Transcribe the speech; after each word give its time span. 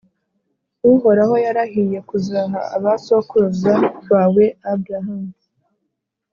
uhoraho 0.91 1.35
yarahiye 1.45 1.99
kuzaha 2.09 2.59
abasokuruza 2.75 3.73
bawe 4.11 4.45
abrahamu 4.71 5.33